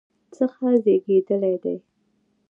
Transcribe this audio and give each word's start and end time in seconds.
څخه 0.35 0.65
زیږیدلی 0.83 1.53
دی 1.63 1.75